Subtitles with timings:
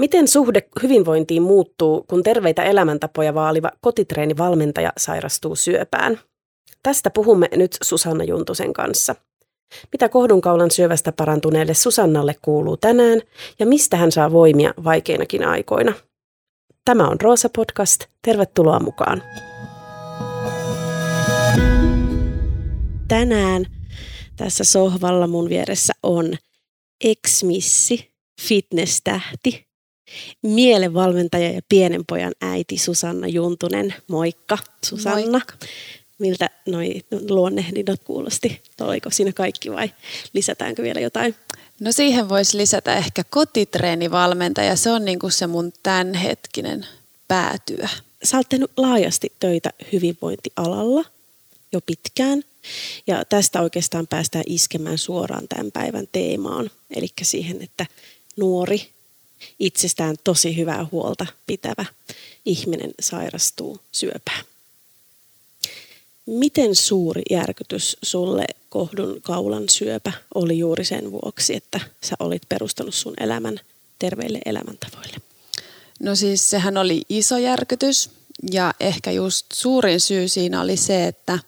[0.00, 6.20] Miten suhde hyvinvointiin muuttuu, kun terveitä elämäntapoja vaaliva kotitreenivalmentaja sairastuu syöpään?
[6.82, 9.14] Tästä puhumme nyt Susanna Juntusen kanssa.
[9.92, 13.20] Mitä kohdunkaulan syövästä parantuneelle Susannalle kuuluu tänään
[13.58, 15.92] ja mistä hän saa voimia vaikeinakin aikoina?
[16.84, 18.04] Tämä on Roosa Podcast.
[18.22, 19.22] Tervetuloa mukaan.
[23.08, 23.64] Tänään
[24.36, 26.34] tässä sohvalla mun vieressä on
[27.04, 28.10] ex-missi,
[28.40, 29.69] fitness-tähti,
[30.42, 33.94] mielenvalmentaja ja pienen pojan äiti Susanna Juntunen.
[34.08, 35.30] Moikka Susanna.
[35.30, 35.54] Moikka.
[36.18, 36.94] Miltä noi
[37.28, 38.60] luonnehdinnot kuulosti?
[38.80, 39.90] Oliko siinä kaikki vai
[40.32, 41.34] lisätäänkö vielä jotain?
[41.80, 44.76] No siihen voisi lisätä ehkä kotitreenivalmentaja.
[44.76, 46.86] Se on niinku se mun tämänhetkinen
[47.28, 47.86] päätyö.
[48.24, 51.04] Sä oot tehnyt laajasti töitä hyvinvointialalla
[51.72, 52.42] jo pitkään.
[53.06, 56.70] Ja tästä oikeastaan päästään iskemään suoraan tämän päivän teemaan.
[56.90, 57.86] Eli siihen, että
[58.36, 58.90] nuori
[59.58, 61.84] itsestään tosi hyvää huolta pitävä
[62.44, 64.44] ihminen sairastuu syöpään.
[66.26, 72.94] Miten suuri järkytys sulle kohdun kaulan syöpä oli juuri sen vuoksi, että sä olit perustanut
[72.94, 73.60] sun elämän
[73.98, 75.16] terveille elämäntavoille?
[76.00, 78.10] No siis sehän oli iso järkytys
[78.52, 81.38] ja ehkä just suurin syy siinä oli se, että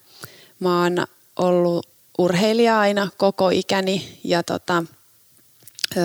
[0.60, 1.06] mä oon
[1.36, 1.86] ollut
[2.18, 4.84] urheilija aina koko ikäni ja tota,
[5.96, 6.00] ö,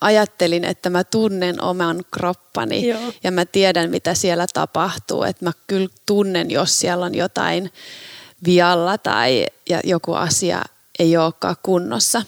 [0.00, 3.12] ajattelin, että mä tunnen oman kroppani Joo.
[3.22, 5.22] ja mä tiedän, mitä siellä tapahtuu.
[5.22, 7.72] Että mä kyllä tunnen, jos siellä on jotain
[8.44, 10.62] vialla tai ja joku asia
[10.98, 12.22] ei olekaan kunnossa.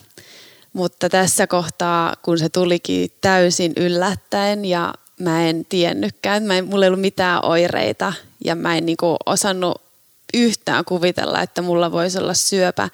[0.72, 6.84] Mutta tässä kohtaa, kun se tulikin täysin yllättäen ja mä en tiennytkään, mä en, mulla
[6.84, 8.12] ei ollut mitään oireita
[8.44, 9.82] ja mä en niinku osannut
[10.34, 12.88] yhtään kuvitella, että mulla voisi olla syöpä,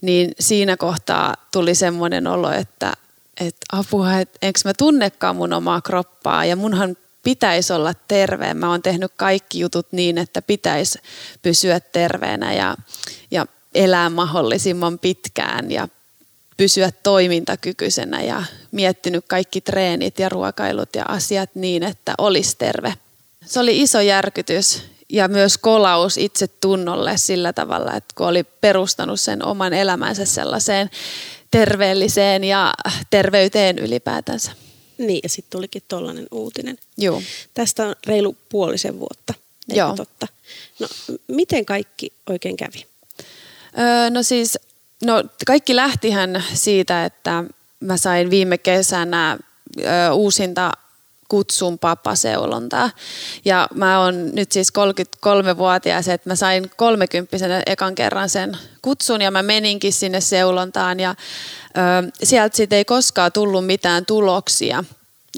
[0.00, 2.92] niin siinä kohtaa tuli semmoinen olo, että
[3.40, 8.54] että apua, että enkö mä tunnekaan mun omaa kroppaa ja munhan pitäisi olla terve.
[8.54, 10.98] Mä oon tehnyt kaikki jutut niin, että pitäisi
[11.42, 12.76] pysyä terveenä ja,
[13.30, 15.88] ja elää mahdollisimman pitkään ja
[16.56, 22.94] pysyä toimintakykyisenä ja miettinyt kaikki treenit ja ruokailut ja asiat niin, että olisi terve.
[23.46, 29.20] Se oli iso järkytys ja myös kolaus itse tunnolle sillä tavalla, että kun oli perustanut
[29.20, 30.90] sen oman elämänsä sellaiseen
[31.50, 32.74] terveelliseen ja
[33.10, 34.52] terveyteen ylipäätänsä.
[34.98, 36.78] Niin, ja sitten tulikin tollainen uutinen.
[36.96, 37.22] Joo.
[37.54, 39.34] Tästä on reilu puolisen vuotta,
[39.70, 39.96] eikö Joo.
[39.96, 40.28] totta?
[40.78, 40.88] No,
[41.28, 42.86] miten kaikki oikein kävi?
[43.78, 44.58] Öö, no siis,
[45.04, 47.44] no kaikki lähtihän siitä, että
[47.80, 49.38] mä sain viime kesänä
[49.78, 50.72] ö, uusinta
[51.28, 52.90] kutsun papaseulontaa.
[53.44, 59.30] Ja mä oon nyt siis 33-vuotias, että mä sain 30 ekan kerran sen kutsun ja
[59.30, 64.84] mä meninkin sinne seulontaan ja ö, sieltä sitten ei koskaan tullut mitään tuloksia.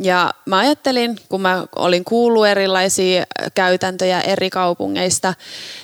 [0.03, 5.35] Ja mä ajattelin, kun mä olin kuullut erilaisia käytäntöjä eri kaupungeista,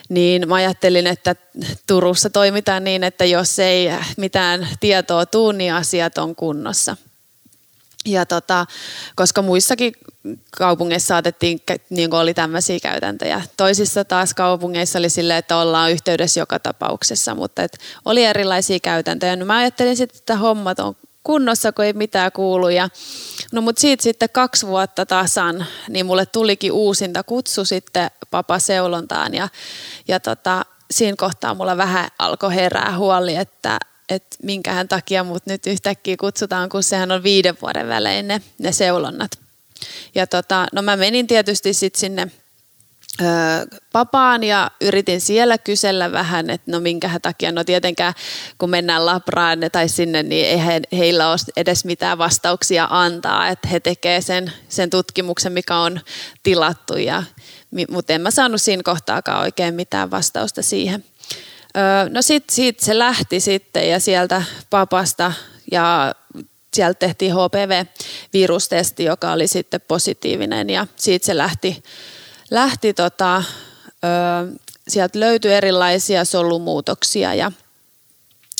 [0.09, 1.37] niin mä ajattelin, että
[1.87, 6.97] Turussa toimitaan niin, että jos ei mitään tietoa tuu, niin asiat on kunnossa.
[8.07, 8.67] Ja tota,
[9.17, 9.93] koska muissakin
[10.59, 13.43] kaupungeissa saatettiin, niin oli tämmöisiä käytäntöjä.
[13.57, 19.37] Toisissa taas kaupungeissa oli silleen, että ollaan yhteydessä joka tapauksessa, mutta et oli erilaisia käytäntöjä.
[19.37, 20.97] No mä ajattelin sitten, että hommat on
[21.27, 22.69] kunnossa, kun ei mitään kuulu.
[22.69, 22.89] Ja,
[23.53, 29.49] no mutta siitä sitten kaksi vuotta tasan, niin mulle tulikin uusinta kutsu sitten papaseulontaan ja,
[30.09, 33.79] ja tota, siinä kohtaa mulla vähän alkoi herää huoli, että
[34.09, 38.73] että minkähän takia mut nyt yhtäkkiä kutsutaan, kun sehän on viiden vuoden välein ne, ne
[38.73, 39.31] seulonnat.
[40.15, 42.31] Ja tota, no mä menin tietysti sitten sinne
[43.21, 43.25] ö,
[43.93, 48.15] papaan ja yritin siellä kysellä vähän, että no minkä takia, no tietenkään
[48.59, 53.69] kun mennään labraan tai sinne, niin ei he, heillä ole edes mitään vastauksia antaa, että
[53.69, 56.01] he tekevät sen, sen tutkimuksen, mikä on
[56.43, 57.23] tilattu ja
[57.91, 61.05] mutta en mä saanut siinä kohtaakaan oikein mitään vastausta siihen.
[62.11, 65.33] No sitten sit se lähti sitten ja sieltä papasta
[65.73, 66.15] ja
[66.75, 71.83] sieltä tehtiin HPV-virustesti, joka oli sitten positiivinen ja siitä se lähti,
[72.51, 74.59] lähti tota, ö,
[74.89, 77.53] sieltä löytyi erilaisia solumuutoksia ja,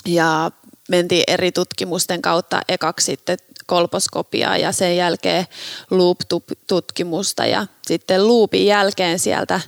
[0.07, 0.51] ja
[0.89, 5.47] mentiin eri tutkimusten kautta ekaksi sitten kolposkopiaa ja sen jälkeen
[5.91, 7.47] loop-tutkimusta.
[7.47, 9.61] Ja sitten loopin jälkeen sieltä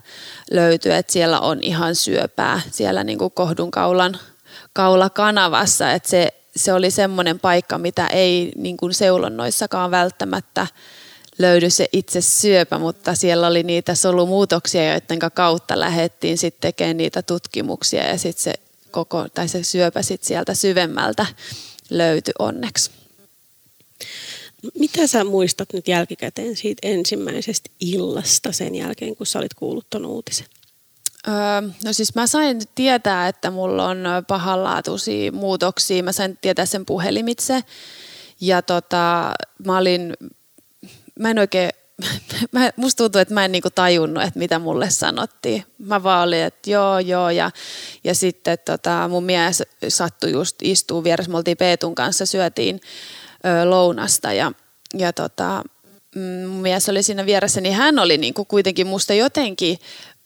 [0.50, 4.18] löytyy, että siellä on ihan syöpää siellä niin kuin kohdunkaulan
[4.72, 10.66] kaulakanavassa, että se, se oli semmoinen paikka, mitä ei niin kuin seulonnoissakaan välttämättä
[11.38, 17.22] löydy se itse syöpä, mutta siellä oli niitä solumuutoksia, joiden kautta lähdettiin sitten tekemään niitä
[17.22, 18.06] tutkimuksia.
[18.06, 18.54] Ja sitten se
[18.90, 21.26] koko, tai se syöpä sitten sieltä syvemmältä
[21.90, 22.97] löytyi onneksi.
[24.78, 30.06] Mitä sä muistat nyt jälkikäteen siitä ensimmäisestä illasta sen jälkeen, kun sä olit kuullut ton
[30.06, 30.46] uutisen?
[31.28, 31.34] Öö,
[31.84, 36.02] no siis mä sain tietää, että mulla on pahanlaatuisia muutoksia.
[36.02, 37.64] Mä sain tietää sen puhelimitse.
[38.40, 39.32] Ja tota,
[39.66, 40.14] mä olin,
[41.18, 41.70] mä en oikein,
[42.52, 45.64] mä, musta tuntuu, että mä en niinku tajunnut, että mitä mulle sanottiin.
[45.78, 47.30] Mä vaan olin, että joo, joo.
[47.30, 47.50] Ja,
[48.04, 51.30] ja sitten tota, mun mies sattui just istuu vieressä.
[51.30, 52.80] Me oltiin Peetun kanssa, syötiin
[53.46, 54.52] ö, lounasta ja,
[54.98, 55.62] ja tota,
[56.14, 59.78] mm, mun mies oli siinä vieressä, niin hän oli niinku kuitenkin musta jotenkin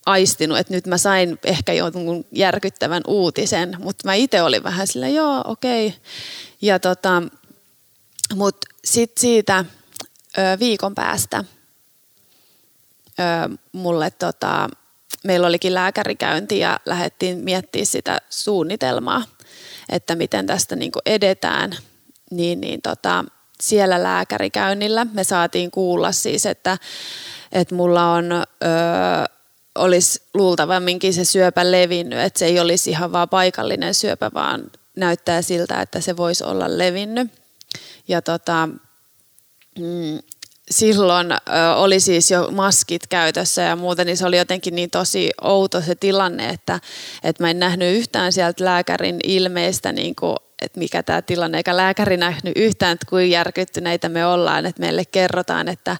[0.07, 5.09] aistinut, että nyt mä sain ehkä jonkun järkyttävän uutisen, mutta mä itse olin vähän sillä,
[5.09, 5.87] joo, okei.
[5.87, 6.01] Okay.
[6.63, 7.23] Ja tota,
[8.35, 9.65] mutta sitten siitä
[10.39, 11.45] ö, viikon päästä
[13.21, 14.69] ö, mulle tota,
[15.25, 19.25] meillä olikin lääkärikäynti ja lähdettiin miettimään sitä suunnitelmaa,
[19.89, 21.77] että miten tästä niin edetään.
[22.33, 23.25] Niin, niin tota,
[23.61, 26.79] siellä lääkärikäynnillä me saatiin kuulla siis, että,
[27.53, 28.45] että mulla on, ö,
[29.75, 35.43] olisi luultavamminkin se syöpä levinnyt, että se ei olisi ihan vaan paikallinen syöpä, vaan näyttää
[35.43, 37.31] siltä, että se voisi olla levinnyt.
[38.09, 38.69] Ja tota,
[39.79, 40.19] mm,
[40.71, 41.39] silloin ö,
[41.77, 45.95] oli siis jo maskit käytössä ja muuten, niin se oli jotenkin niin tosi outo se
[45.95, 46.81] tilanne, että,
[47.23, 51.77] että mä en nähnyt yhtään sieltä lääkärin ilmeistä, niin kuin, että mikä tämä tilanne, eikä
[51.77, 55.97] lääkäri nähnyt yhtään, että kuinka järkyttyneitä me ollaan, että meille kerrotaan, että,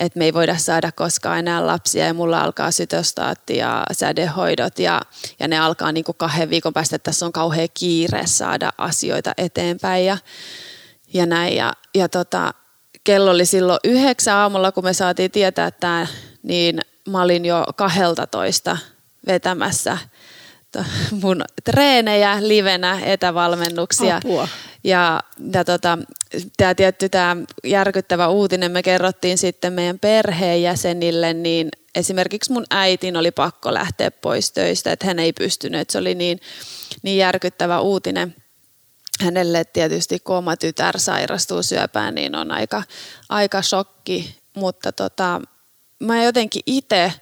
[0.00, 5.02] että me ei voida saada koskaan enää lapsia ja mulla alkaa sytostaatti ja sädehoidot ja,
[5.40, 9.32] ja ne alkaa niin kuin kahden viikon päästä, että tässä on kauhean kiire saada asioita
[9.36, 10.18] eteenpäin ja,
[11.12, 11.56] ja näin.
[11.56, 12.54] Ja, ja tota,
[13.04, 16.06] kello oli silloin yhdeksän aamulla, kun me saatiin tietää tämä,
[16.42, 18.76] niin mä olin jo 12
[19.26, 19.98] vetämässä
[21.22, 24.16] mun treenejä livenä, etävalmennuksia.
[24.16, 24.48] Apua.
[24.84, 25.22] Ja,
[25.52, 25.98] ja tota,
[26.56, 33.30] tämä tietty tämä järkyttävä uutinen me kerrottiin sitten meidän perheenjäsenille, niin esimerkiksi mun äitin oli
[33.30, 36.40] pakko lähteä pois töistä, että hän ei pystynyt, että se oli niin,
[37.02, 38.34] niin järkyttävä uutinen
[39.20, 42.82] hänelle tietysti kun oma tytär sairastuu syöpään, niin on aika,
[43.28, 45.40] aika shokki, mutta tota,
[45.98, 47.12] mä jotenkin itse,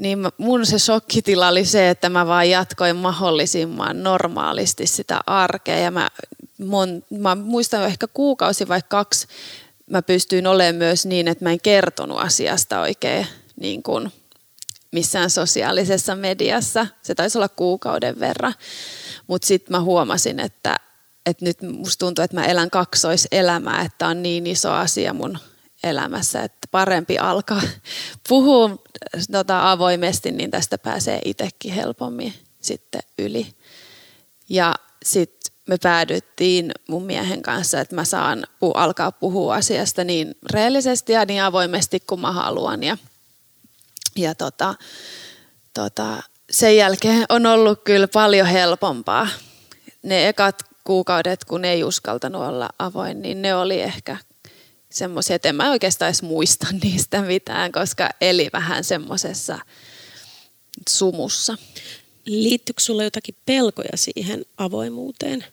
[0.00, 5.90] niin mun se shokkitila oli se, että mä vaan jatkoin mahdollisimman normaalisti sitä arkea ja
[5.90, 6.08] mä,
[6.58, 9.26] mon, mä muistan ehkä kuukausi vai kaksi
[9.90, 13.26] mä pystyin olemaan myös niin, että mä en kertonut asiasta oikein
[13.60, 14.12] niin kuin
[14.92, 16.86] missään sosiaalisessa mediassa.
[17.02, 18.54] Se taisi olla kuukauden verran.
[19.26, 20.76] Mutta sitten mä huomasin, että
[21.26, 25.38] että nyt musta tuntuu, että mä elän kaksoiselämää, että on niin iso asia mun
[25.84, 27.62] elämässä, että parempi alkaa
[28.28, 28.70] puhua
[29.32, 33.46] tota, avoimesti, niin tästä pääsee itsekin helpommin sitten yli.
[34.48, 34.74] Ja
[35.04, 41.12] sitten me päädyttiin mun miehen kanssa, että mä saan pu- alkaa puhua asiasta niin reellisesti
[41.12, 42.82] ja niin avoimesti kuin mä haluan.
[42.82, 42.96] Ja,
[44.16, 44.74] ja tota,
[45.74, 49.28] tota, sen jälkeen on ollut kyllä paljon helpompaa.
[50.02, 54.16] Ne ekat kuukaudet, kun ei uskaltanut olla avoin, niin ne oli ehkä
[54.90, 59.58] semmoisia, että en mä oikeastaan edes muista niistä mitään, koska eli vähän semmoisessa
[60.88, 61.56] sumussa.
[62.24, 65.44] Liittyykö sulla jotakin pelkoja siihen avoimuuteen?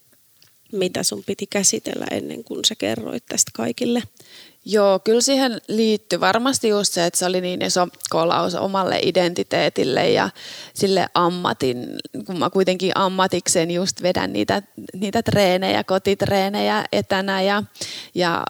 [0.71, 4.03] Mitä sun piti käsitellä ennen kuin sä kerroit tästä kaikille?
[4.69, 10.09] Joo, kyllä siihen liittyy varmasti just se, että se oli niin iso kolaus omalle identiteetille
[10.09, 10.29] ja
[10.73, 11.85] sille ammatin,
[12.25, 14.61] kun mä kuitenkin ammatikseen just vedän niitä,
[14.93, 17.63] niitä treenejä, kotitreenejä etänä ja,
[18.15, 18.43] ja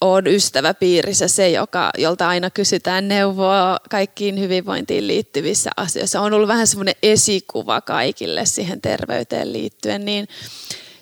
[0.00, 6.20] on ystäväpiirissä se, joka, jolta aina kysytään neuvoa kaikkiin hyvinvointiin liittyvissä asioissa.
[6.20, 10.28] On ollut vähän semmoinen esikuva kaikille siihen terveyteen liittyen, niin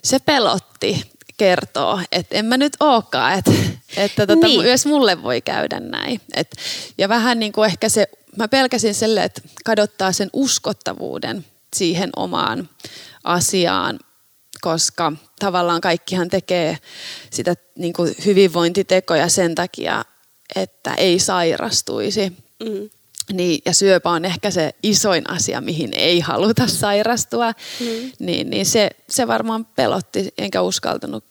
[0.05, 1.03] se pelotti
[1.37, 3.51] kertoo, että en mä nyt ookaan, että,
[3.97, 4.63] että tota, niin.
[4.63, 6.21] myös mulle voi käydä näin.
[6.35, 6.57] Et,
[6.99, 11.45] ja vähän niin kuin ehkä se, mä pelkäsin sille, että kadottaa sen uskottavuuden
[11.77, 12.69] siihen omaan
[13.25, 13.99] asiaan,
[14.64, 16.78] koska tavallaan kaikkihan tekee
[17.30, 20.04] sitä niin kuin hyvinvointitekoja sen takia,
[20.56, 22.33] että ei sairastuisi.
[22.64, 22.90] Mm.
[23.33, 27.52] Niin, ja syöpä on ehkä se isoin asia, mihin ei haluta sairastua.
[27.80, 28.12] Mm.
[28.18, 31.25] Niin, niin se, se varmaan pelotti, enkä uskaltanut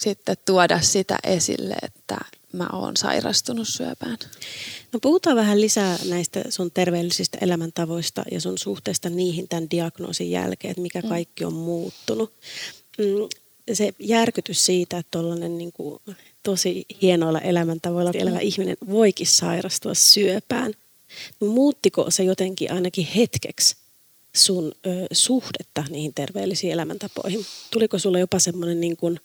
[0.00, 2.18] sitten tuoda sitä esille, että
[2.52, 4.18] mä oon sairastunut syöpään.
[4.92, 10.70] No puhutaan vähän lisää näistä sun terveellisistä elämäntavoista ja sun suhteesta niihin tämän diagnoosin jälkeen,
[10.70, 11.08] että mikä mm.
[11.08, 12.32] kaikki on muuttunut.
[13.00, 13.28] Mm,
[13.72, 16.00] se järkytys siitä, että tuollainen niin kuin
[16.42, 20.72] tosi hienoilla elämäntavoilla elävä ihminen voikin sairastua syöpään–
[21.40, 23.76] Muuttiko se jotenkin ainakin hetkeksi
[24.36, 27.46] sun ö, suhdetta niihin terveellisiin elämäntapoihin?
[27.70, 29.20] Tuliko sulle jopa semmoinen niin kuin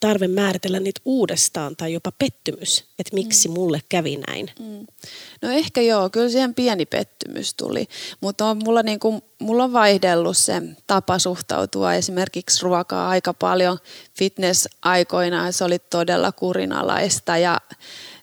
[0.00, 3.54] tarve määritellä niitä uudestaan tai jopa pettymys, että miksi mm.
[3.54, 4.50] mulle kävi näin?
[4.58, 4.86] Mm.
[5.42, 7.88] No ehkä joo, kyllä siihen pieni pettymys tuli,
[8.20, 13.78] mutta on mulla, niinku, mulla on vaihdellut se tapa suhtautua esimerkiksi ruokaa aika paljon.
[14.18, 17.60] Fitness-aikoina se oli todella kurinalaista ja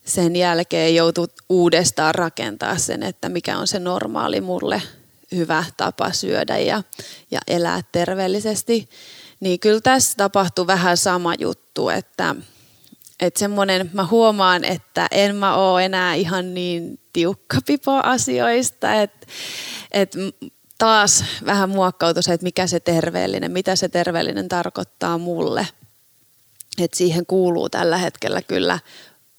[0.04, 4.82] sen jälkeen joutui uudestaan rakentaa sen, että mikä on se normaali mulle
[5.32, 6.82] hyvä tapa syödä ja,
[7.30, 8.88] ja elää terveellisesti.
[9.40, 12.34] Niin kyllä tässä tapahtuu vähän sama juttu, että,
[13.20, 19.26] että semmoinen, mä huomaan, että en mä oo enää ihan niin tiukka pipo asioista, että,
[19.90, 20.18] että
[20.78, 25.68] taas vähän muokkautu se, että mikä se terveellinen, mitä se terveellinen tarkoittaa mulle.
[26.78, 28.78] Että siihen kuuluu tällä hetkellä kyllä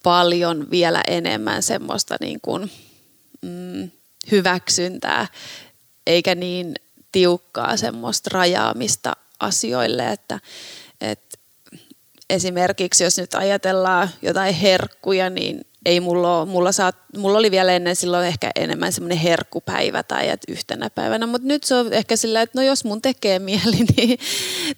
[0.04, 2.72] paljon vielä enemmän semmoista niin kuin,
[3.42, 3.92] mm,
[4.32, 5.28] hyväksyntää,
[6.08, 6.76] eikä niin
[7.12, 10.40] tiukkaa semmoista rajaamista asioille, että,
[11.02, 11.38] että
[12.30, 17.72] esimerkiksi jos nyt ajatellaan jotain herkkuja, niin ei mulla, ole, mulla, saa, mulla oli vielä
[17.72, 22.16] ennen silloin ehkä enemmän semmoinen herkkupäivä tai että yhtenä päivänä, mutta nyt se on ehkä
[22.16, 24.20] sillä, että no jos mun tekee mieli, niin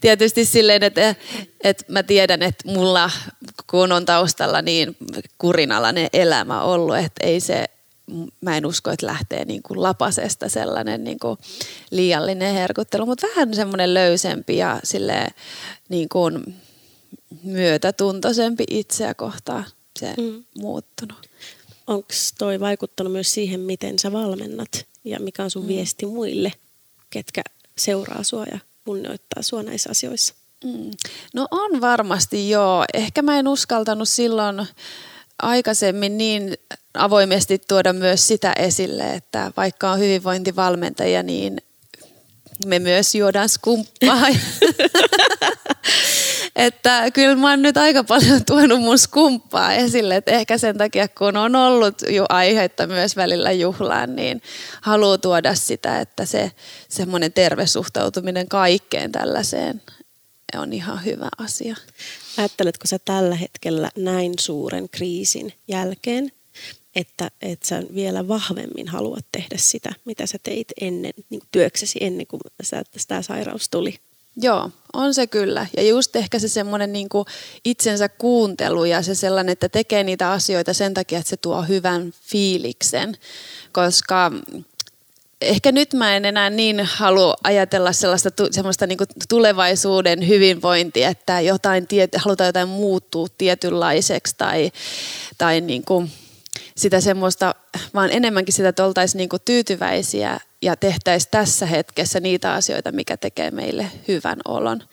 [0.02, 1.16] tietysti silleen, että,
[1.64, 3.12] että mä tiedän, että mulla
[3.70, 4.98] kun on taustalla niin
[5.38, 7.66] kurinalainen elämä ollut, että ei se,
[8.42, 11.38] mä en usko, että lähtee niin kuin lapasesta sellainen niin kuin
[11.92, 15.32] liiallinen herkuttelu, mutta vähän semmoinen löysempi ja silleen
[15.90, 16.56] niin kuin
[17.44, 19.66] myötätuntoisempi itseä kohtaan
[20.00, 20.44] se mm.
[20.58, 21.30] muuttunut.
[21.88, 25.68] Onko toi vaikuttanut myös siihen, miten sä valmennat ja mikä on sun mm.
[25.68, 26.52] viesti muille,
[27.10, 27.42] ketkä
[27.78, 30.34] seuraa sua ja kunnioittaa sua näissä asioissa?
[30.64, 30.92] Mm.
[31.34, 32.86] No on varmasti joo.
[32.94, 34.68] Ehkä mä en uskaltanut silloin
[35.42, 36.58] aikaisemmin niin
[36.94, 41.58] avoimesti tuoda myös sitä esille, että vaikka on hyvinvointivalmentaja, niin
[42.66, 44.28] me myös juodaan skumppaa.
[46.56, 51.08] että kyllä mä oon nyt aika paljon tuonut mun skumppaa esille, että ehkä sen takia
[51.08, 54.42] kun on ollut jo aiheetta myös välillä juhlaan, niin
[54.82, 56.52] haluaa tuoda sitä, että se
[56.90, 59.82] semmoinen terve suhtautuminen kaikkeen tällaiseen
[60.58, 61.76] on ihan hyvä asia.
[62.38, 66.32] Ajatteletko sä tällä hetkellä näin suuren kriisin jälkeen,
[66.96, 72.28] että, että sä vielä vahvemmin haluat tehdä sitä, mitä sä teit ennen, niin työksesi ennen
[72.28, 72.42] kuin
[73.08, 74.00] tämä sairaus tuli?
[74.38, 75.68] Joo, on se kyllä.
[75.78, 77.08] Ja just ehkä se semmoinen niin
[77.66, 82.14] itsensä kuuntelu ja se sellainen, että tekee niitä asioita sen takia, että se tuo hyvän
[82.22, 83.18] fiiliksen.
[83.72, 84.32] Koska
[85.42, 88.98] ehkä nyt mä en enää niin halua ajatella sellaista semmoista niin
[89.30, 94.72] tulevaisuuden hyvinvointia, että jotain, halutaan jotain muuttua tietynlaiseksi tai,
[95.38, 96.12] tai niin kuin
[96.78, 97.56] sitä semmoista,
[97.94, 103.52] vaan enemmänkin sitä, että oltaisiin niin tyytyväisiä ja tehtäisiin tässä hetkessä niitä asioita, mikä tekee
[103.52, 104.84] meille hyvän olon.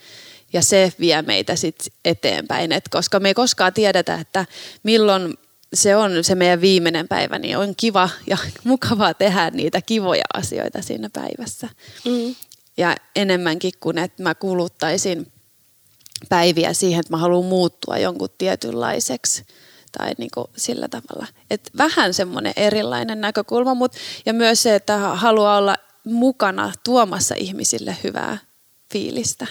[0.52, 4.46] Ja se vie meitä sitten eteenpäin, Et koska me ei koskaan tiedetä, että
[4.82, 5.34] milloin
[5.74, 10.82] se on se meidän viimeinen päivä, niin on kiva ja mukavaa tehdä niitä kivoja asioita
[10.82, 11.68] siinä päivässä.
[12.04, 12.34] Mm.
[12.76, 15.32] Ja enemmänkin kuin, että mä kuluttaisin
[16.28, 19.44] päiviä siihen, että mä haluan muuttua jonkun tietynlaiseksi
[19.98, 21.26] tai niin kuin sillä tavalla.
[21.50, 27.96] Et vähän semmoinen erilainen näkökulma, mutta ja myös se, että haluaa olla mukana tuomassa ihmisille
[28.04, 28.38] hyvää
[28.92, 29.46] fiilistä.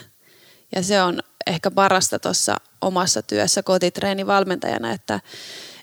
[0.75, 5.19] Ja se on ehkä parasta tuossa omassa työssä kotitreenivalmentajana, että,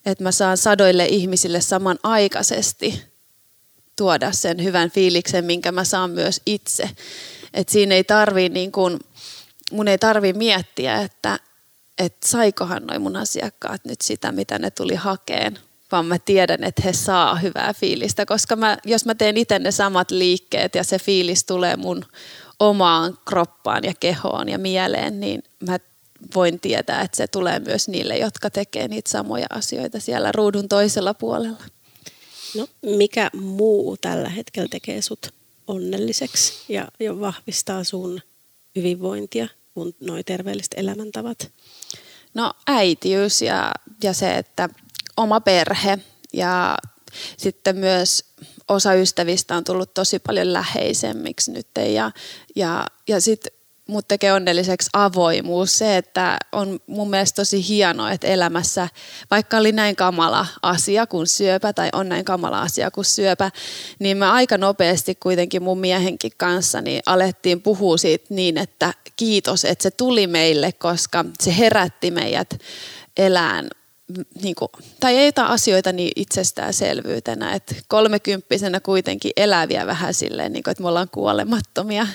[0.06, 3.02] että mä saan sadoille ihmisille samanaikaisesti
[3.96, 6.90] tuoda sen hyvän fiiliksen, minkä mä saan myös itse.
[7.54, 8.98] Et siinä ei tarvii niin kuin,
[9.72, 11.38] mun ei tarvii miettiä, että
[11.98, 15.58] että saikohan noin mun asiakkaat nyt sitä, mitä ne tuli hakeen,
[15.92, 19.70] vaan mä tiedän, että he saa hyvää fiilistä, koska mä, jos mä teen itse ne
[19.70, 22.04] samat liikkeet ja se fiilis tulee mun
[22.60, 25.78] omaan kroppaan ja kehoon ja mieleen, niin mä
[26.34, 31.14] voin tietää, että se tulee myös niille, jotka tekee niitä samoja asioita siellä ruudun toisella
[31.14, 31.62] puolella.
[32.56, 32.66] No,
[32.96, 35.34] mikä muu tällä hetkellä tekee sut
[35.66, 38.20] onnelliseksi ja, ja vahvistaa sun
[38.76, 41.52] hyvinvointia kuin noi terveelliset elämäntavat?
[42.34, 44.68] No äitiys ja, ja se, että
[45.16, 45.98] oma perhe
[46.32, 46.78] ja
[47.36, 48.24] sitten myös
[48.68, 52.10] osa ystävistä on tullut tosi paljon läheisemmiksi nyt ja,
[52.56, 53.52] ja, ja sitten
[53.88, 55.78] mut tekee onnelliseksi avoimuus.
[55.78, 58.88] Se, että on mun mielestä tosi hienoa, että elämässä,
[59.30, 63.50] vaikka oli näin kamala asia kuin syöpä tai on näin kamala asia kuin syöpä,
[63.98, 69.64] niin me aika nopeasti kuitenkin mun miehenkin kanssa niin alettiin puhua siitä niin, että kiitos,
[69.64, 72.60] että se tuli meille, koska se herätti meidät
[73.16, 73.70] elään
[74.42, 74.68] niin kuin,
[75.00, 80.82] tai ei jotain asioita niin itsestäänselvyytenä, että kolmekymppisenä kuitenkin eläviä vähän silleen, niin kuin, että
[80.82, 82.06] me ollaan kuolemattomia,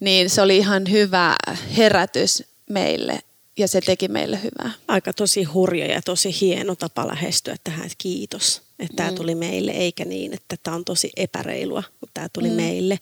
[0.00, 1.36] niin se oli ihan hyvä
[1.76, 3.18] herätys meille,
[3.58, 4.70] ja se teki meille hyvää.
[4.88, 9.16] Aika tosi hurja ja tosi hieno tapa lähestyä tähän, että kiitos, että tämä mm.
[9.16, 12.54] tuli meille, eikä niin, että tämä on tosi epäreilua, mutta tämä tuli mm.
[12.54, 12.98] meille.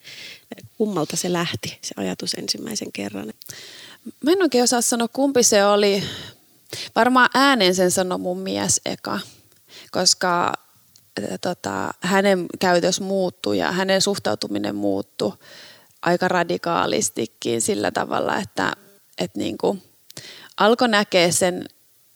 [0.78, 3.32] Kummalta se lähti, se ajatus ensimmäisen kerran?
[4.24, 6.02] Mä en oikein osaa sanoa, kumpi se oli.
[6.96, 9.20] Varmaan ääneen sen sanoi mun mies eka,
[9.90, 10.52] koska
[11.40, 15.32] tota, hänen käytös muuttui ja hänen suhtautuminen muuttui
[16.02, 18.72] aika radikaalistikin sillä tavalla, että,
[19.18, 19.82] että niin kuin
[20.56, 21.64] alkoi näkeä sen,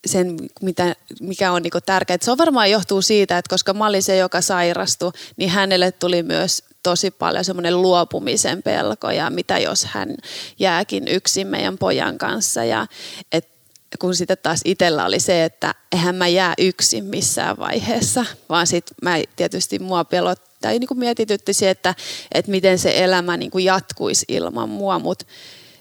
[0.06, 2.18] sen mitä, mikä on niin tärkeää.
[2.22, 6.22] Se on varmaan johtuu siitä, että koska mä olin se, joka sairastui, niin hänelle tuli
[6.22, 10.16] myös tosi paljon semmoinen luopumisen pelko ja mitä jos hän
[10.58, 12.86] jääkin yksin meidän pojan kanssa ja
[13.32, 13.53] et
[13.98, 18.94] kun sitten taas itsellä oli se, että eihän mä jää yksin missään vaiheessa, vaan sitten
[19.02, 21.94] mä tietysti mua pelottaa, tai niin kuin mietitytti se, että,
[22.34, 25.24] että miten se elämä niin kuin jatkuisi ilman mua, mutta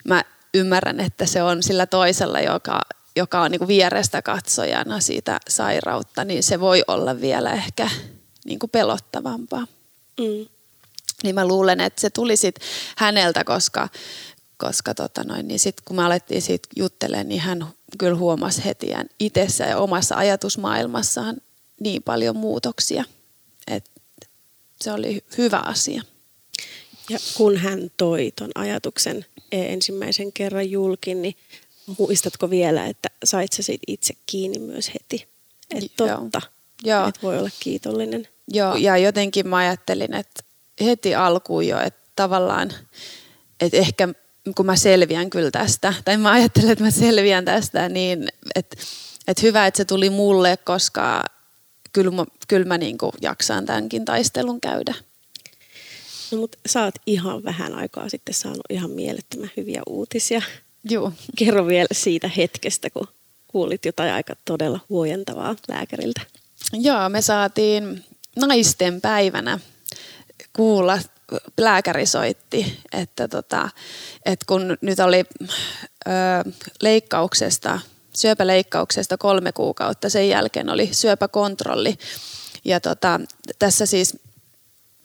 [0.08, 2.82] mä ymmärrän, että se on sillä toisella, joka,
[3.16, 7.90] joka on niin kuin vierestä katsojana siitä sairautta, niin se voi olla vielä ehkä
[8.46, 9.68] niin kuin pelottavampaa.
[10.20, 10.46] Mm.
[11.24, 12.56] Niin mä luulen, että se tuli sit
[12.98, 13.90] häneltä, koska,
[14.58, 18.88] koska tota noin, niin sit kun me alettiin siitä juttelemaan, niin hän kyllä huomasi heti
[19.20, 21.36] itsessä ja omassa ajatusmaailmassaan
[21.80, 23.04] niin paljon muutoksia,
[23.68, 23.92] että
[24.82, 26.02] se oli hyvä asia.
[27.10, 31.36] Ja kun hän toi ton ajatuksen ensimmäisen kerran julkin, niin
[32.00, 35.28] muistatko vielä, että sait sä siitä itse kiinni myös heti?
[35.76, 36.42] Että totta,
[36.84, 37.08] Joo.
[37.08, 38.28] että voi olla kiitollinen.
[38.48, 40.44] Joo, ja jotenkin mä ajattelin, että
[40.82, 42.74] heti alkuun jo, että tavallaan,
[43.60, 44.08] että ehkä
[44.56, 48.78] kun mä selviän kyllä tästä, tai mä ajattelen, että mä selviän tästä, niin että,
[49.28, 51.24] että hyvä, että se tuli mulle, koska
[51.94, 54.94] kyllä mä, kyllä mä niin jaksan tämänkin taistelun käydä.
[56.32, 60.42] No mutta sä oot ihan vähän aikaa sitten saanut ihan mielettömän hyviä uutisia.
[60.84, 61.12] Joo.
[61.38, 63.08] Kerro vielä siitä hetkestä, kun
[63.48, 66.22] kuulit jotain aika todella huojentavaa lääkäriltä.
[66.74, 68.04] Joo, me saatiin
[68.36, 69.60] naisten päivänä
[70.54, 71.00] kuulla,
[71.58, 73.70] lääkäri soitti, että, tota,
[74.26, 75.26] että kun nyt oli
[76.08, 77.80] ö, leikkauksesta,
[78.16, 81.98] syöpäleikkauksesta kolme kuukautta, sen jälkeen oli syöpäkontrolli.
[82.66, 83.20] Ja tota,
[83.60, 84.18] tässä siis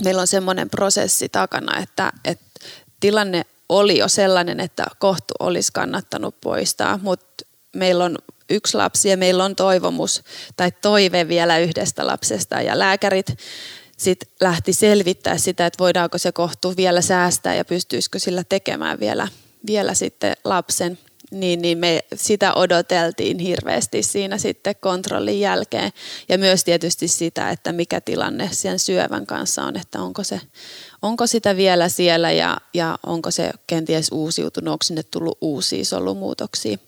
[0.05, 2.45] meillä on semmoinen prosessi takana, että, että
[3.01, 7.45] tilanne oli jo sellainen, että kohtu olisi kannattanut poistaa, mutta
[7.77, 8.19] meillä on
[8.51, 10.23] yksi lapsi ja meillä on toivomus
[10.57, 13.37] tai toive vielä yhdestä lapsesta ja lääkärit
[13.99, 19.29] sitten lähti selvittää sitä, että voidaanko se kohtu vielä säästää ja pystyisikö sillä tekemään vielä,
[19.67, 20.99] vielä sitten lapsen
[21.31, 25.93] niin, niin me sitä odoteltiin hirveästi siinä sitten kontrollin jälkeen.
[26.29, 30.41] Ja myös tietysti sitä, että mikä tilanne sen syövän kanssa on, että onko, se,
[31.03, 36.79] onko sitä vielä siellä ja, ja onko se kenties uusiutunut, onko sinne tullut uusia solumuutoksia.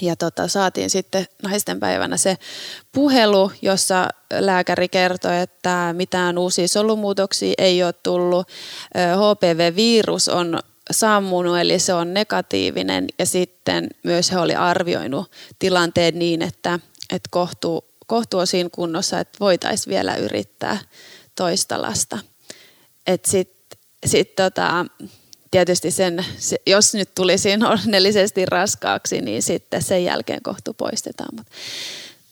[0.00, 2.36] Ja tota, saatiin sitten naisten päivänä se
[2.92, 8.48] puhelu, jossa lääkäri kertoi, että mitään uusia solumuutoksia ei ole tullut.
[8.94, 10.58] HPV-virus on
[10.90, 13.06] sammunut, eli se on negatiivinen.
[13.18, 16.78] Ja sitten myös he oli arvioinut tilanteen niin, että,
[17.10, 20.78] että kohtu, kohtu on siinä kunnossa, että voitaisiin vielä yrittää
[21.34, 22.18] toista lasta.
[23.24, 24.86] Sitten sit tota,
[25.50, 26.24] tietysti sen,
[26.66, 31.36] jos nyt tulisi onnellisesti raskaaksi, niin sitten sen jälkeen kohtu poistetaan.
[31.36, 31.52] Mutta,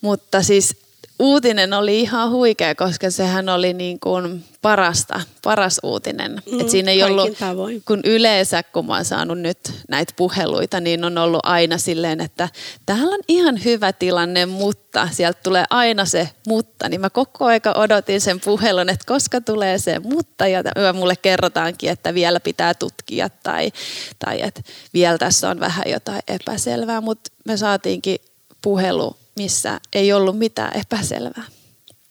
[0.00, 0.76] mutta siis
[1.18, 6.42] uutinen oli ihan huikea, koska sehän oli niin kuin parasta, paras uutinen.
[6.52, 7.82] Mm, Et siinä ei ollut, tavoin.
[7.86, 12.48] kun yleensä kun mä oon saanut nyt näitä puheluita, niin on ollut aina silleen, että
[12.86, 16.88] täällä on ihan hyvä tilanne, mutta sieltä tulee aina se mutta.
[16.88, 20.62] Niin mä koko aika odotin sen puhelun, että koska tulee se mutta ja
[20.94, 23.72] mulle kerrotaankin, että vielä pitää tutkia tai,
[24.18, 24.62] tai että
[24.94, 28.18] vielä tässä on vähän jotain epäselvää, mutta me saatiinkin
[28.62, 31.44] puhelu missä ei ollut mitään epäselvää.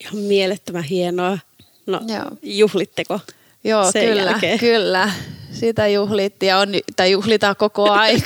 [0.02, 1.38] Ihan mielettömän hienoa.
[1.86, 2.26] No, Joo.
[2.44, 3.20] juhlitteko
[3.64, 4.60] Joo, sen kyllä, jälkeen?
[4.60, 5.12] kyllä.
[5.52, 8.22] Sitä juhlittiin ja on, tai juhlitaan koko ajan.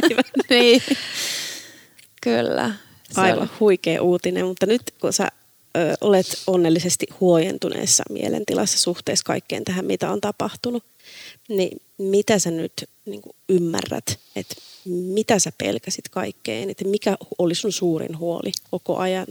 [0.50, 0.82] niin.
[2.22, 2.74] Kyllä.
[3.16, 3.50] Aivan on.
[3.60, 5.28] huikea uutinen, mutta nyt kun sä
[5.76, 10.84] ö, olet onnellisesti huojentuneessa mielentilassa suhteessa kaikkeen tähän, mitä on tapahtunut,
[11.48, 12.72] niin mitä sä nyt
[13.06, 14.54] niin ymmärrät, että
[14.86, 19.26] mitä sä pelkäsit kaikkein, että mikä oli sun suurin huoli koko ajan?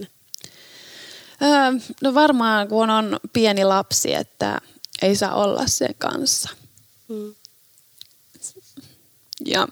[1.41, 4.61] Öö, no varmaan kun on pieni lapsi, että
[5.01, 6.49] ei saa olla sen kanssa.
[7.09, 7.35] Hmm.
[9.45, 9.67] Ja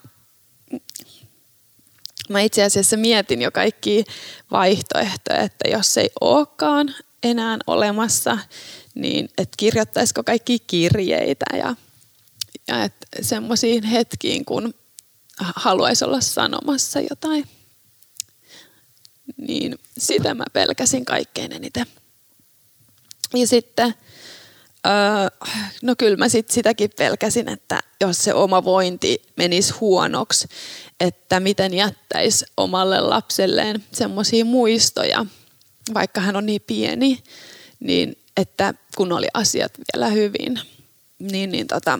[2.29, 4.05] mä itse asiassa mietin jo kaikki
[4.51, 8.37] vaihtoehtoja, että jos ei olekaan enää olemassa,
[8.95, 11.75] niin että kirjoittaisiko kaikki kirjeitä ja,
[12.67, 14.73] ja että semmoisiin hetkiin, kun
[15.39, 17.47] haluaisi olla sanomassa jotain.
[19.37, 21.85] Niin sitä mä pelkäsin kaikkein eniten.
[23.33, 23.95] Ja sitten,
[24.87, 25.47] öö,
[25.81, 30.47] no kyllä mä sit sitäkin pelkäsin, että jos se oma vointi menisi huonoksi,
[30.99, 35.25] että miten jättäisi omalle lapselleen semmoisia muistoja,
[35.93, 37.23] vaikka hän on niin pieni,
[37.79, 40.59] niin että kun oli asiat vielä hyvin,
[41.19, 41.99] niin, niin tota,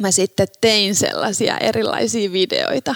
[0.00, 2.94] mä sitten tein sellaisia erilaisia videoita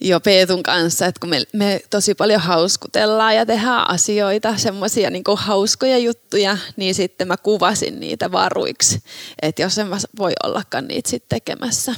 [0.00, 5.24] jo Peetun kanssa, että kun me, me tosi paljon hauskutellaan ja tehdään asioita, semmoisia niin
[5.36, 9.02] hauskoja juttuja, niin sitten mä kuvasin niitä varuiksi,
[9.42, 11.94] että jos en mä voi ollakaan niitä sitten tekemässä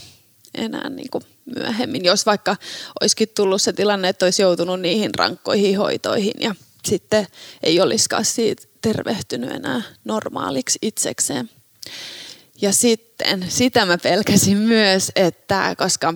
[0.55, 1.25] enää niin kuin
[1.57, 2.57] myöhemmin, jos vaikka
[3.01, 7.27] olisikin tullut se tilanne, että olisi joutunut niihin rankkoihin hoitoihin ja sitten
[7.63, 11.51] ei olisikaan siitä tervehtynyt enää normaaliksi itsekseen.
[12.63, 16.15] Ja sitten sitä mä pelkäsin myös, että koska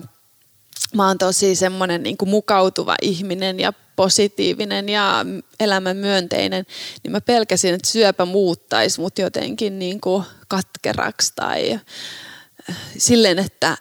[0.95, 5.25] mä oon tosi semmoinen niin mukautuva ihminen ja positiivinen ja
[5.59, 6.65] elämän myönteinen,
[7.03, 13.77] niin mä pelkäsin, että syöpä muuttaisi mut jotenkin niin kuin katkeraksi tai äh, silleen, että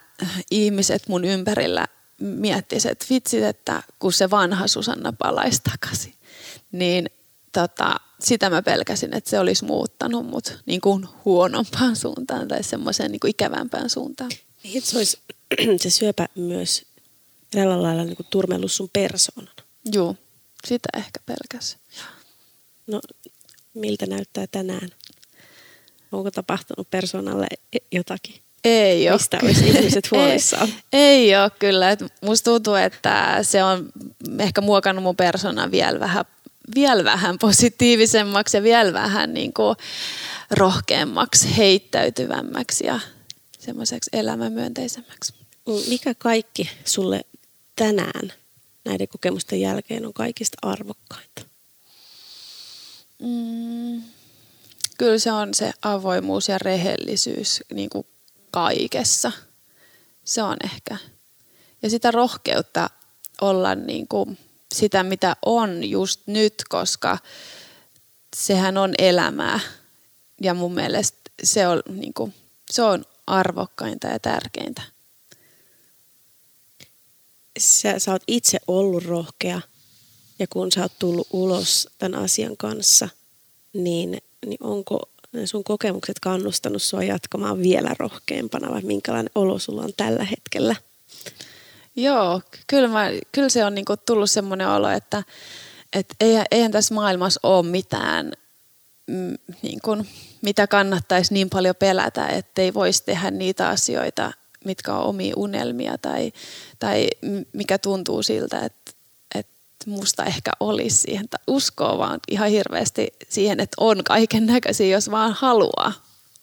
[0.50, 1.86] ihmiset mun ympärillä
[2.18, 6.14] miettisivät, että vitsit, että kun se vanha Susanna palaisi takaisin,
[6.72, 7.10] niin
[7.52, 13.12] tota, sitä mä pelkäsin, että se olisi muuttanut mut niin kuin huonompaan suuntaan tai semmoiseen
[13.12, 14.30] niin kuin ikävämpään suuntaan.
[14.64, 15.18] Niin, se olisi
[15.82, 16.84] se syöpä myös
[17.50, 19.54] tällä lailla niin kuin turmellut sun persoonan.
[19.92, 20.16] Joo,
[20.66, 21.76] sitä ehkä pelkäs.
[22.86, 23.00] No,
[23.74, 24.88] miltä näyttää tänään?
[26.12, 27.46] Onko tapahtunut persoonalle
[27.92, 28.34] jotakin?
[28.64, 29.16] Ei ole.
[29.16, 30.68] Mistä olisi ihmiset huolissaan?
[30.92, 31.90] ei, ei ole kyllä.
[31.90, 33.92] Et musta tuntuu, että se on
[34.38, 36.24] ehkä muokannut mun persoonan vielä vähän,
[36.74, 39.76] vielä vähän positiivisemmaksi ja vielä vähän niin kuin
[40.50, 43.00] rohkeammaksi, heittäytyvämmäksi ja
[43.58, 45.34] semmoiseksi elämämyönteisemmäksi.
[45.88, 47.20] Mikä kaikki sulle
[47.76, 48.32] tänään
[48.84, 51.42] näiden kokemusten jälkeen on kaikista arvokkainta?
[53.18, 54.02] Mm,
[54.98, 58.06] kyllä se on se avoimuus ja rehellisyys niin kuin
[58.50, 59.32] kaikessa.
[60.24, 60.96] Se on ehkä.
[61.82, 62.90] Ja sitä rohkeutta
[63.40, 64.38] olla niin kuin
[64.74, 67.18] sitä, mitä on just nyt, koska
[68.36, 69.60] sehän on elämää.
[70.42, 72.34] Ja mun mielestä se on, niin kuin,
[72.70, 74.82] se on arvokkainta ja tärkeintä
[77.58, 79.60] sä, sä oot itse ollut rohkea
[80.38, 83.08] ja kun sä oot tullut ulos tämän asian kanssa,
[83.72, 85.10] niin, niin onko
[85.44, 90.76] sun kokemukset kannustanut sua jatkamaan vielä rohkeampana vai minkälainen olo sulla on tällä hetkellä?
[91.96, 95.22] Joo, kyllä, mä, kyllä se on niinku tullut semmoinen olo, että
[95.92, 98.32] et eihän, eihän tässä maailmassa ole mitään,
[99.06, 99.80] mm, niin
[100.42, 104.32] mitä kannattaisi niin paljon pelätä, ettei voisi tehdä niitä asioita,
[104.64, 106.32] mitkä on omia unelmia tai,
[106.78, 107.08] tai
[107.52, 108.92] mikä tuntuu siltä, että,
[109.86, 111.26] musta ehkä olisi siihen.
[111.46, 115.92] Uskoo vaan ihan hirveästi siihen, että on kaiken näköisiä, jos vaan haluaa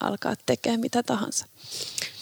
[0.01, 1.45] alkaa tekemään mitä tahansa.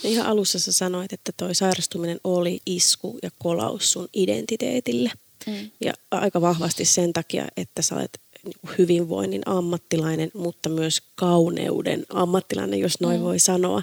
[0.04, 5.12] No ihan alussa sä sanoit, että toi sairastuminen oli isku ja kolaus sun identiteetille.
[5.48, 5.72] Mm.
[5.82, 12.80] Ja aika vahvasti sen takia, että sä olet niinku hyvinvoinnin ammattilainen, mutta myös kauneuden ammattilainen,
[12.80, 13.24] jos noin mm.
[13.24, 13.82] voi sanoa.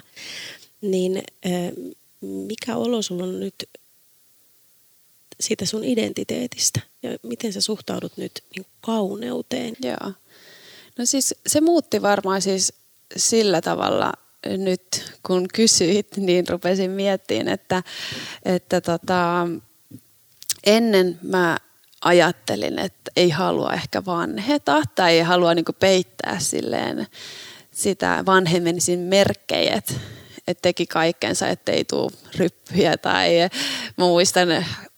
[0.81, 1.23] Niin
[2.21, 3.55] mikä olo sulla on nyt
[5.39, 9.75] siitä sun identiteetistä ja miten sä suhtaudut nyt niin kauneuteen?
[9.83, 10.13] Joo.
[10.97, 12.73] No siis se muutti varmaan siis
[13.15, 14.13] sillä tavalla
[14.45, 17.83] nyt, kun kysyit, niin rupesin miettimään, että,
[18.45, 19.47] että tota,
[20.65, 21.57] ennen mä
[22.01, 27.07] ajattelin, että ei halua ehkä vanheta tai ei halua niin peittää silleen
[27.71, 29.81] sitä vanhemmin merkkejä,
[30.47, 32.97] että teki kaikkensa, ettei tule ryppyjä.
[32.97, 33.29] Tai
[33.97, 34.47] mä muistan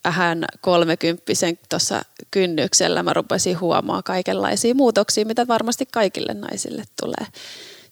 [0.04, 7.28] vähän kolmekymppisen tuossa kynnyksellä mä rupesin huomaa kaikenlaisia muutoksia, mitä varmasti kaikille naisille tulee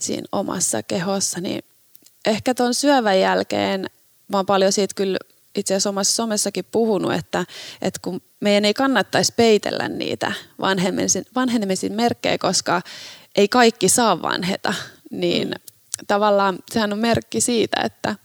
[0.01, 1.41] siinä omassa kehossa.
[1.41, 1.63] Niin
[2.25, 3.85] ehkä tuon syövän jälkeen
[4.27, 5.17] mä oon paljon siitä kyllä
[5.55, 7.45] itse asiassa omassa somessakin puhunut, että,
[7.81, 12.81] että kun meidän ei kannattaisi peitellä niitä vanhenemisen, vanhenemisen merkkejä, koska
[13.35, 14.73] ei kaikki saa vanheta,
[15.11, 15.51] niin
[16.07, 18.15] tavallaan sehän on merkki siitä, että,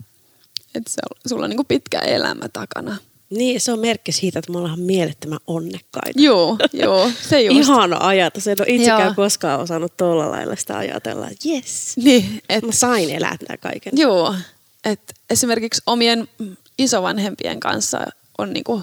[0.75, 0.91] että
[1.27, 2.97] sulla on niin kuin pitkä elämä takana.
[3.33, 6.21] Niin, se on merkki siitä, että me ollaan mielettömän onnekkaita.
[6.21, 7.59] Joo, joo, se just.
[7.59, 8.47] Ihana ajatus.
[8.47, 9.15] En ole itsekään joo.
[9.15, 13.93] koskaan osannut tuolla lailla sitä ajatella, että jes, niin, et, mä sain elää tämän kaiken.
[13.97, 14.35] Joo,
[14.85, 16.29] että esimerkiksi omien
[16.79, 18.07] isovanhempien kanssa
[18.39, 18.83] on niinku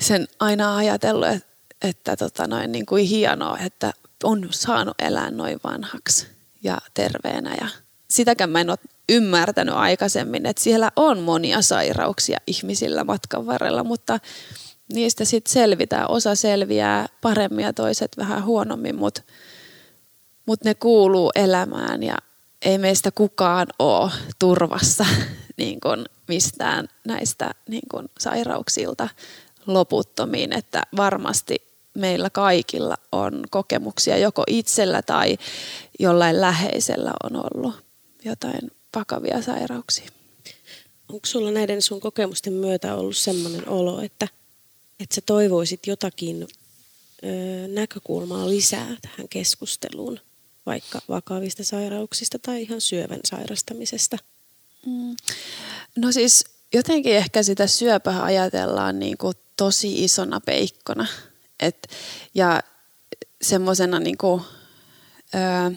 [0.00, 1.48] sen aina ajatellut, että,
[1.82, 3.92] että tota noin niinku hienoa, että
[4.24, 6.26] on saanut elää noin vanhaksi
[6.62, 7.68] ja terveenä ja
[8.12, 14.18] sitäkään mä en ole ymmärtänyt aikaisemmin, että siellä on monia sairauksia ihmisillä matkan varrella, mutta
[14.92, 16.10] niistä sitten selvitään.
[16.10, 19.22] Osa selviää paremmin ja toiset vähän huonommin, mutta
[20.46, 22.16] mut ne kuuluu elämään ja
[22.62, 25.06] ei meistä kukaan ole turvassa
[25.58, 29.08] niin kun mistään näistä niin kun sairauksilta
[29.66, 31.56] loputtomiin, että varmasti
[31.94, 35.38] meillä kaikilla on kokemuksia joko itsellä tai
[35.98, 37.91] jollain läheisellä on ollut
[38.24, 40.10] jotain vakavia sairauksia.
[41.08, 44.28] Onko sulla näiden sun kokemusten myötä ollut sellainen olo, että,
[45.00, 46.48] että sä toivoisit jotakin ö,
[47.68, 50.20] näkökulmaa lisää tähän keskusteluun,
[50.66, 54.18] vaikka vakavista sairauksista tai ihan syövän sairastamisesta?
[54.86, 55.16] Mm.
[55.96, 61.06] No siis jotenkin ehkä sitä syöpää ajatellaan niin kuin tosi isona peikkona.
[61.60, 61.88] Et,
[62.34, 62.62] ja
[63.42, 64.42] semmoisena niin kuin,
[65.34, 65.70] öö,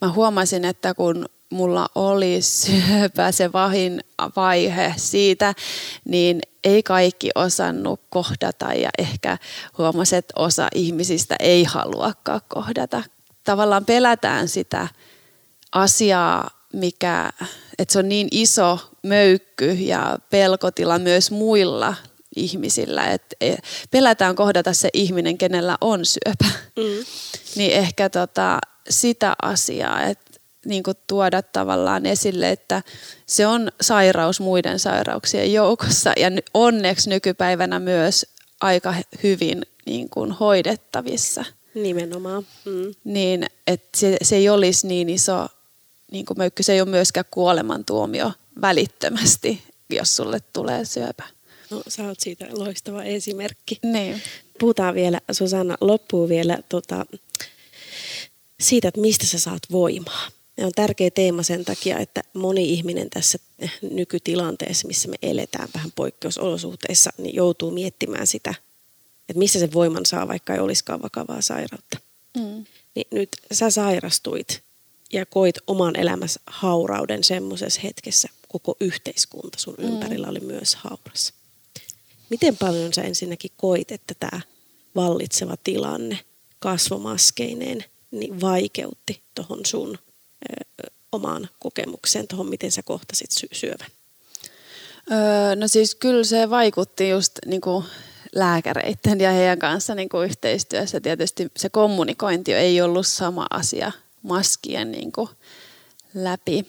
[0.00, 4.00] mä huomasin, että kun mulla oli syöpä, se vahin
[4.36, 5.54] vaihe siitä,
[6.04, 9.38] niin ei kaikki osannut kohdata ja ehkä
[9.78, 13.02] huomasi, että osa ihmisistä ei haluakaan kohdata.
[13.44, 14.88] Tavallaan pelätään sitä
[15.72, 17.30] asiaa, mikä,
[17.78, 21.94] että se on niin iso möykky ja pelkotila myös muilla
[22.36, 23.56] ihmisillä, että e,
[23.90, 26.58] pelätään kohdata se ihminen, kenellä on syöpä.
[26.76, 27.04] Mm.
[27.56, 28.58] Niin ehkä tota,
[28.88, 30.29] sitä asiaa, että
[30.64, 32.82] niin kuin tuoda tavallaan esille, että
[33.26, 38.26] se on sairaus muiden sairauksien joukossa ja onneksi nykypäivänä myös
[38.60, 41.44] aika hyvin niin kuin hoidettavissa.
[41.74, 42.46] Nimenomaan.
[42.64, 42.94] Mm.
[43.04, 45.46] Niin, että se, se ei olisi niin iso
[46.12, 51.24] niin kuin möykky, se ei ole myöskään kuolemantuomio välittömästi, jos sulle tulee syöpä.
[51.70, 53.78] No sä oot siitä loistava esimerkki.
[53.82, 54.22] Niin.
[54.58, 57.06] Puhutaan vielä, Susanna, loppuu vielä tota,
[58.60, 60.28] siitä, että mistä sä saat voimaa.
[60.60, 63.38] Ja on tärkeä teema sen takia, että moni ihminen tässä
[63.90, 68.54] nykytilanteessa, missä me eletään vähän poikkeusolosuhteissa, niin joutuu miettimään sitä,
[69.28, 71.98] että missä se voiman saa, vaikka ei olisikaan vakavaa sairautta.
[72.36, 72.64] Mm.
[72.94, 74.62] Niin nyt sä sairastuit
[75.12, 78.28] ja koit oman elämässä haurauden semmoisessa hetkessä.
[78.48, 79.84] Koko yhteiskunta sun mm.
[79.84, 81.32] ympärillä oli myös hauras.
[82.30, 84.40] Miten paljon sä ensinnäkin koit, että tämä
[84.94, 86.18] vallitseva tilanne
[86.58, 89.98] kasvomaskeineen niin vaikeutti tuohon sun
[91.12, 93.88] omaan kokemukseen, tuohon miten sä kohtasit sy- syövän?
[95.12, 97.84] Öö, no siis kyllä se vaikutti just niin kuin
[98.34, 101.00] lääkäreiden ja heidän kanssa niin kuin yhteistyössä.
[101.00, 105.28] Tietysti se kommunikointi ei ollut sama asia maskien niin kuin
[106.14, 106.66] läpi.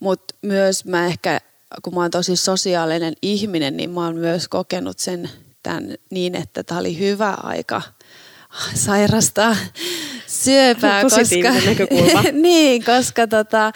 [0.00, 1.40] Mutta myös mä ehkä,
[1.82, 5.30] kun mä oon tosi sosiaalinen ihminen, niin mä oon myös kokenut sen
[5.62, 7.82] tämän niin, että tämä oli hyvä aika
[8.74, 9.56] sairastaa
[10.26, 11.02] syöpää.
[11.10, 12.22] Positiivinen koska, näkökulma.
[12.42, 13.72] niin, koska tota,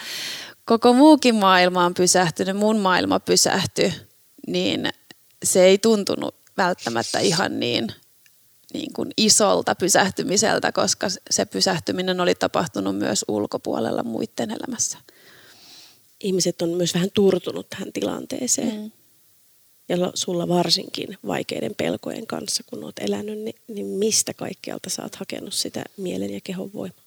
[0.65, 3.93] koko muukin maailma on pysähtynyt, mun maailma pysähtyi,
[4.47, 4.89] niin
[5.43, 7.91] se ei tuntunut välttämättä ihan niin
[8.73, 14.97] niin kuin isolta pysähtymiseltä, koska se pysähtyminen oli tapahtunut myös ulkopuolella muiden elämässä.
[16.19, 18.81] Ihmiset on myös vähän turtunut tähän tilanteeseen.
[18.81, 18.91] Mm.
[19.89, 25.15] Ja sulla varsinkin vaikeiden pelkojen kanssa, kun olet elänyt, niin, niin mistä kaikkialta sä oot
[25.15, 27.03] hakenut sitä mielen ja kehon voimaa?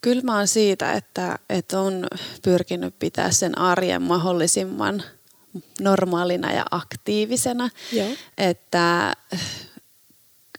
[0.00, 2.06] Kyllä mä oon siitä, että, että on
[2.42, 5.02] pyrkinyt pitää sen arjen mahdollisimman
[5.80, 7.70] normaalina ja aktiivisena.
[7.92, 8.08] Joo.
[8.38, 9.12] Että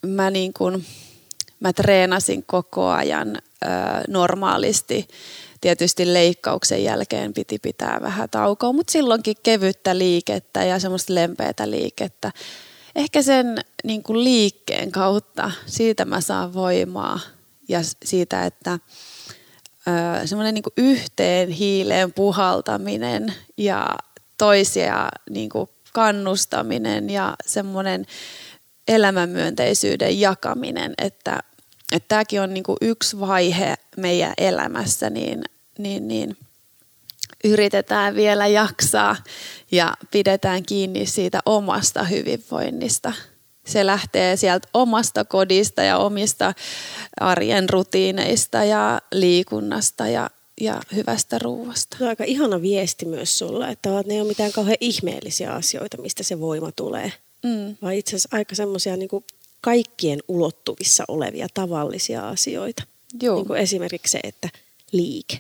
[0.05, 0.85] mä, niin kuin,
[1.59, 3.67] mä treenasin koko ajan ö,
[4.07, 5.07] normaalisti.
[5.65, 12.31] Tietysti leikkauksen jälkeen piti pitää vähän taukoa, mutta silloinkin kevyttä liikettä ja semmoista lempeätä liikettä.
[12.95, 17.19] Ehkä sen niin kuin liikkeen kautta, siitä mä saan voimaa
[17.69, 18.79] ja siitä, että
[20.25, 23.87] semmoinen niin yhteen hiileen puhaltaminen ja
[24.37, 28.05] toisia niin kuin kannustaminen ja semmoinen
[28.87, 31.39] elämänmyönteisyyden jakaminen, että,
[31.91, 35.43] että tämäkin on niin kuin yksi vaihe meidän elämässä, niin,
[35.77, 36.37] niin, niin
[37.43, 39.15] yritetään vielä jaksaa
[39.71, 43.13] ja pidetään kiinni siitä omasta hyvinvoinnista.
[43.65, 46.53] Se lähtee sieltä omasta kodista ja omista
[47.19, 50.29] arjen rutiineista ja liikunnasta ja,
[50.61, 51.97] ja hyvästä ruuasta.
[51.97, 55.97] Se on aika ihana viesti myös sulla, että ne ei ole mitään kauhean ihmeellisiä asioita,
[55.97, 57.11] mistä se voima tulee
[57.43, 57.75] mm.
[57.81, 59.09] vaan itse asiassa aika semmoisia niin
[59.61, 62.83] kaikkien ulottuvissa olevia tavallisia asioita.
[63.21, 63.35] Joo.
[63.35, 64.49] Niin kuin esimerkiksi se, että
[64.91, 65.39] liike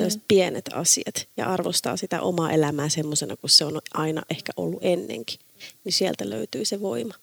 [0.00, 0.20] ja mm.
[0.28, 5.38] pienet asiat ja arvostaa sitä omaa elämää semmoisena kuin se on aina ehkä ollut ennenkin,
[5.84, 7.14] niin sieltä löytyy se voima.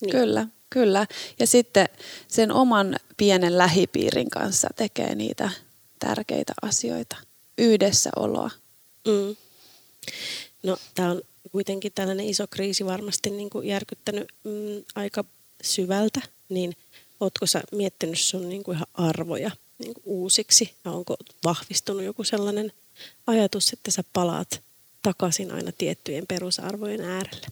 [0.00, 0.10] Niin.
[0.10, 1.06] Kyllä, kyllä.
[1.38, 1.88] Ja sitten
[2.28, 5.50] sen oman pienen lähipiirin kanssa tekee niitä
[5.98, 7.16] tärkeitä asioita.
[7.58, 8.50] yhdessäoloa.
[9.08, 9.36] Mm.
[10.62, 15.24] No tämä on kuitenkin tällainen iso kriisi varmasti niin kuin järkyttänyt mm, aika
[15.62, 16.76] syvältä, niin
[17.20, 22.24] ootko sä miettinyt sun niin kuin ihan arvoja niin kuin uusiksi ja onko vahvistunut joku
[22.24, 22.72] sellainen
[23.26, 24.60] ajatus, että sä palaat
[25.02, 27.46] takaisin aina tiettyjen perusarvojen äärelle?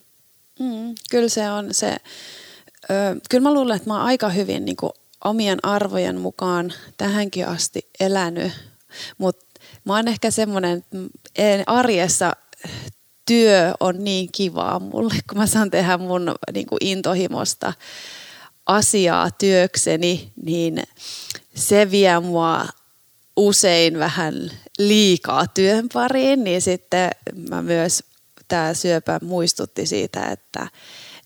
[0.60, 1.96] Mm, kyllä se on se,
[2.90, 4.92] ö, kyllä mä luulen, että mä oon aika hyvin niin kuin
[5.24, 8.52] omien arvojen mukaan tähänkin asti elänyt,
[9.18, 10.84] mutta mä oon ehkä semmoinen,
[11.66, 12.36] arjessa
[13.26, 17.72] työ on niin kivaa mulle, kun mä saan tehdä mun niin kuin intohimosta
[18.66, 20.82] asiaa työkseni, niin
[21.54, 22.66] se vie mua
[23.36, 27.10] usein vähän liikaa työn pariin, niin sitten
[27.50, 28.04] mä myös
[28.48, 30.66] tämä syöpä muistutti siitä, että,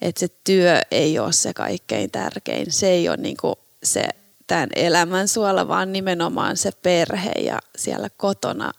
[0.00, 2.72] että se työ ei ole se kaikkein tärkein.
[2.72, 3.36] Se ei ole niin
[3.82, 4.08] se
[4.46, 8.72] tämän elämän suola, vaan nimenomaan se perhe ja siellä kotona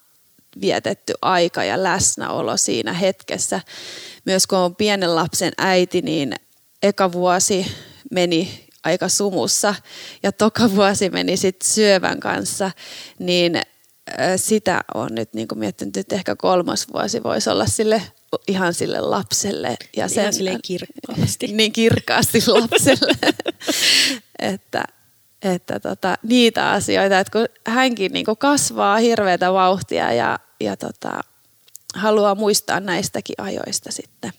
[0.62, 3.62] vietetty aika ja läsnäolo siinä hetkessä.
[4.26, 6.36] Myös kun on pienen lapsen äiti, niin
[6.84, 7.66] eka vuosi
[8.12, 9.76] meni aika sumussa
[10.24, 12.72] ja toka vuosi meni sitten syövän kanssa,
[13.20, 13.62] niin
[14.36, 18.02] sitä on nyt niin kuin miettinyt, että ehkä kolmas vuosi voisi olla sille
[18.48, 19.78] ihan sille lapselle.
[19.98, 21.48] Ja sen, ihan silleen kirkkaasti.
[21.58, 23.14] niin kirkkaasti lapselle.
[24.40, 24.84] että
[25.42, 31.22] että tota, niitä asioita, että kun hänkin niin kuin kasvaa hirveätä vauhtia ja, ja tota,
[31.96, 34.32] haluaa muistaa näistäkin ajoista sitten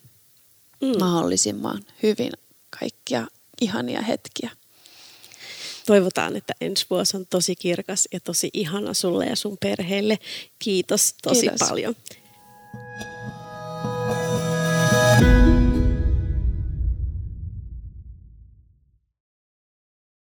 [0.81, 0.98] mm.
[0.98, 2.33] mahdollisimman hyvin
[2.81, 3.26] kaikkia
[3.61, 4.51] ihania hetkiä.
[5.87, 10.18] Toivotaan, että ensi vuosi on tosi kirkas ja tosi ihana sulle ja sun perheelle.
[10.59, 11.68] Kiitos tosi Kiitos.
[11.68, 11.97] paljon.